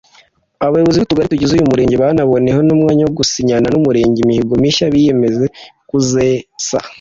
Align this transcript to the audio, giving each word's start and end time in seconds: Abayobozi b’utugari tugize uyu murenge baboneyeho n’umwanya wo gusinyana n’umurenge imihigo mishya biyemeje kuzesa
Abayobozi 0.65 0.97
b’utugari 0.97 1.31
tugize 1.31 1.51
uyu 1.53 1.69
murenge 1.71 1.95
baboneyeho 2.01 2.61
n’umwanya 2.63 3.03
wo 3.03 3.13
gusinyana 3.19 3.67
n’umurenge 3.69 4.17
imihigo 4.21 4.53
mishya 4.61 4.91
biyemeje 4.93 5.45
kuzesa 5.89 6.77